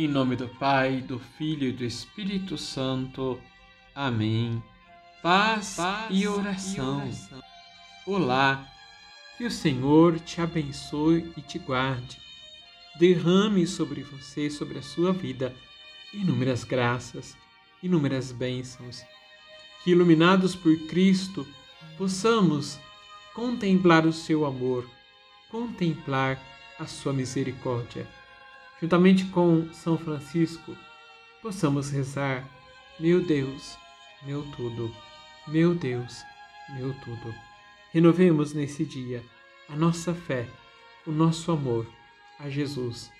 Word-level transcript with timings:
Em 0.00 0.06
nome 0.06 0.36
do 0.36 0.46
Pai, 0.46 1.00
do 1.00 1.18
Filho 1.18 1.66
e 1.66 1.72
do 1.72 1.84
Espírito 1.84 2.56
Santo. 2.56 3.36
Amém. 3.92 4.62
Paz, 5.20 5.74
Paz 5.74 6.06
e, 6.08 6.24
oração. 6.24 7.00
e 7.00 7.02
oração. 7.02 7.42
Olá, 8.06 8.64
que 9.36 9.44
o 9.44 9.50
Senhor 9.50 10.20
te 10.20 10.40
abençoe 10.40 11.32
e 11.36 11.42
te 11.42 11.58
guarde. 11.58 12.16
Derrame 12.96 13.66
sobre 13.66 14.04
você, 14.04 14.48
sobre 14.48 14.78
a 14.78 14.82
sua 14.82 15.12
vida, 15.12 15.52
inúmeras 16.14 16.62
graças, 16.62 17.36
inúmeras 17.82 18.30
bênçãos. 18.30 19.02
Que, 19.82 19.90
iluminados 19.90 20.54
por 20.54 20.78
Cristo, 20.86 21.44
possamos 21.96 22.78
contemplar 23.34 24.06
o 24.06 24.12
seu 24.12 24.46
amor, 24.46 24.88
contemplar 25.50 26.40
a 26.78 26.86
sua 26.86 27.12
misericórdia 27.12 28.06
juntamente 28.80 29.24
com 29.26 29.68
São 29.72 29.98
Francisco, 29.98 30.76
possamos 31.42 31.90
rezar: 31.90 32.48
Meu 32.98 33.22
Deus, 33.22 33.76
meu 34.22 34.42
tudo, 34.56 34.94
meu 35.46 35.74
Deus, 35.74 36.22
meu 36.76 36.94
tudo. 37.04 37.34
Renovemos 37.92 38.52
nesse 38.52 38.84
dia 38.84 39.22
a 39.68 39.76
nossa 39.76 40.14
fé, 40.14 40.46
o 41.06 41.10
nosso 41.10 41.50
amor 41.50 41.86
a 42.38 42.48
Jesus, 42.48 43.10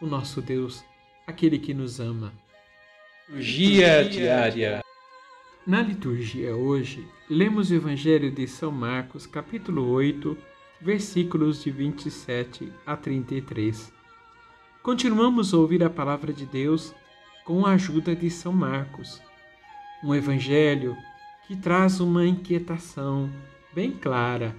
o 0.00 0.06
nosso 0.06 0.40
Deus, 0.40 0.84
aquele 1.26 1.58
que 1.58 1.74
nos 1.74 2.00
ama. 2.00 2.32
Liturgia 3.28 4.04
diária. 4.08 4.82
Na 5.66 5.80
liturgia 5.80 6.56
hoje, 6.56 7.06
lemos 7.30 7.70
o 7.70 7.74
Evangelho 7.74 8.32
de 8.32 8.48
São 8.48 8.72
Marcos, 8.72 9.26
capítulo 9.26 9.90
8, 9.90 10.36
versículos 10.80 11.62
de 11.62 11.70
27 11.70 12.72
a 12.84 12.96
33 12.96 14.01
continuamos 14.82 15.54
a 15.54 15.58
ouvir 15.58 15.84
a 15.84 15.90
palavra 15.90 16.32
de 16.32 16.44
Deus 16.44 16.92
com 17.44 17.64
a 17.64 17.72
ajuda 17.72 18.16
de 18.16 18.28
São 18.28 18.52
Marcos, 18.52 19.22
um 20.02 20.12
evangelho 20.12 20.96
que 21.46 21.54
traz 21.54 22.00
uma 22.00 22.26
inquietação 22.26 23.30
bem 23.72 23.92
clara: 23.92 24.56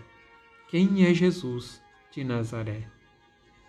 quem 0.69 1.05
é 1.05 1.13
Jesus 1.13 1.81
de 2.09 2.23
Nazaré? 2.23 2.87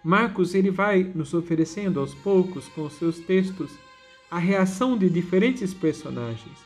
Marcos 0.05 0.55
ele 0.55 0.71
vai 0.71 1.03
nos 1.03 1.35
oferecendo 1.35 1.99
aos 1.99 2.15
poucos 2.15 2.69
com 2.69 2.89
seus 2.89 3.19
textos 3.19 3.73
a 4.31 4.39
reação 4.39 4.97
de 4.97 5.11
diferentes 5.11 5.75
personagens 5.75 6.59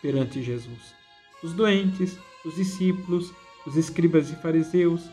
perante 0.00 0.42
Jesus. 0.42 0.94
Os 1.42 1.52
doentes, 1.52 2.18
os 2.44 2.54
discípulos, 2.54 3.34
os 3.66 3.76
escribas 3.76 4.30
e 4.30 4.36
fariseus. 4.36 5.10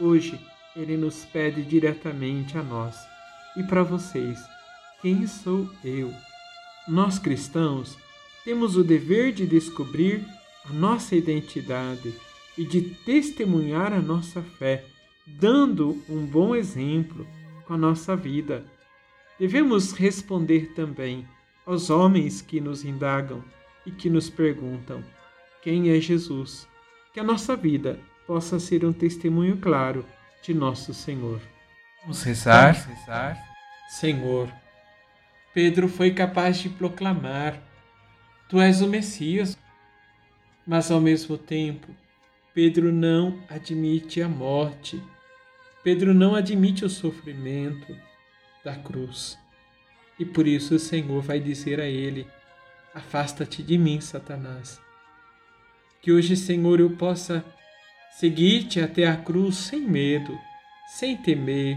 Hoje 0.00 0.40
ele 0.76 0.96
nos 0.96 1.24
pede 1.24 1.62
diretamente 1.62 2.56
a 2.56 2.62
nós 2.62 2.96
e 3.58 3.62
para 3.64 3.82
vocês: 3.82 4.38
quem 5.02 5.26
sou 5.26 5.68
eu? 5.84 6.14
Nós 6.86 7.18
cristãos 7.18 7.98
temos 8.44 8.76
o 8.76 8.84
dever 8.84 9.32
de 9.32 9.46
descobrir 9.46 10.24
a 10.64 10.72
nossa 10.72 11.16
identidade 11.16 12.14
e 12.56 12.64
de 12.64 12.80
testemunhar 12.80 13.92
a 13.92 14.00
nossa 14.00 14.40
fé, 14.40 14.84
dando 15.26 16.02
um 16.08 16.24
bom 16.24 16.54
exemplo 16.54 17.26
com 17.66 17.74
a 17.74 17.78
nossa 17.78 18.16
vida. 18.16 18.64
Devemos 19.38 19.92
responder 19.92 20.72
também 20.74 21.26
aos 21.66 21.90
homens 21.90 22.40
que 22.40 22.60
nos 22.60 22.84
indagam 22.84 23.44
e 23.84 23.90
que 23.90 24.08
nos 24.08 24.30
perguntam: 24.30 25.04
quem 25.62 25.90
é 25.90 26.00
Jesus? 26.00 26.66
Que 27.12 27.20
a 27.20 27.24
nossa 27.24 27.56
vida 27.56 27.98
possa 28.26 28.58
ser 28.58 28.84
um 28.84 28.92
testemunho 28.92 29.56
claro 29.58 30.04
de 30.42 30.54
nosso 30.54 30.94
Senhor. 30.94 31.40
Vamos 32.08 32.22
rezar. 32.22 32.72
Vamos 32.72 33.00
rezar. 33.00 33.54
Senhor, 33.90 34.50
Pedro 35.52 35.88
foi 35.88 36.14
capaz 36.14 36.56
de 36.56 36.70
proclamar: 36.70 37.60
Tu 38.48 38.58
és 38.58 38.80
o 38.80 38.88
Messias. 38.88 39.58
Mas 40.66 40.90
ao 40.90 41.02
mesmo 41.02 41.36
tempo, 41.36 41.94
Pedro 42.54 42.90
não 42.90 43.38
admite 43.46 44.22
a 44.22 44.28
morte. 44.28 45.02
Pedro 45.84 46.14
não 46.14 46.34
admite 46.34 46.82
o 46.82 46.88
sofrimento 46.88 47.94
da 48.64 48.74
cruz. 48.74 49.38
E 50.18 50.24
por 50.24 50.46
isso 50.46 50.76
o 50.76 50.78
Senhor 50.78 51.20
vai 51.20 51.38
dizer 51.38 51.78
a 51.78 51.86
ele: 51.86 52.26
Afasta-te 52.94 53.62
de 53.62 53.76
mim, 53.76 54.00
Satanás. 54.00 54.80
Que 56.00 56.10
hoje, 56.10 56.38
Senhor, 56.38 56.80
eu 56.80 56.88
possa 56.88 57.44
seguir-te 58.12 58.80
até 58.80 59.06
a 59.06 59.16
cruz 59.16 59.56
sem 59.56 59.82
medo, 59.82 60.38
sem 60.86 61.14
temer. 61.14 61.76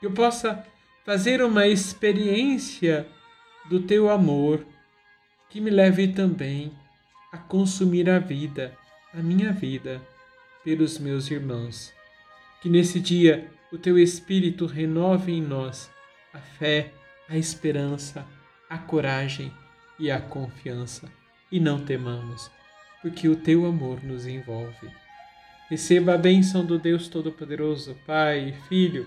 Que 0.00 0.06
eu 0.06 0.12
possa 0.12 0.66
fazer 1.04 1.42
uma 1.42 1.66
experiência 1.66 3.06
do 3.68 3.80
teu 3.80 4.08
amor 4.08 4.66
que 5.50 5.60
me 5.60 5.70
leve 5.70 6.08
também 6.08 6.72
a 7.30 7.36
consumir 7.36 8.08
a 8.08 8.18
vida, 8.18 8.76
a 9.12 9.18
minha 9.18 9.52
vida, 9.52 10.00
pelos 10.64 10.98
meus 10.98 11.30
irmãos. 11.30 11.92
Que 12.62 12.68
nesse 12.68 12.98
dia 12.98 13.50
o 13.70 13.78
teu 13.78 13.98
Espírito 13.98 14.66
renove 14.66 15.32
em 15.32 15.42
nós 15.42 15.90
a 16.32 16.38
fé, 16.38 16.92
a 17.28 17.36
esperança, 17.36 18.26
a 18.68 18.78
coragem 18.78 19.52
e 19.98 20.10
a 20.10 20.20
confiança. 20.20 21.10
E 21.52 21.60
não 21.60 21.84
temamos, 21.84 22.50
porque 23.02 23.28
o 23.28 23.36
teu 23.36 23.66
amor 23.66 24.02
nos 24.02 24.26
envolve. 24.26 24.88
Receba 25.68 26.14
a 26.14 26.18
bênção 26.18 26.64
do 26.64 26.78
Deus 26.78 27.08
Todo-Poderoso, 27.08 27.96
Pai, 28.06 28.54
Filho 28.68 29.06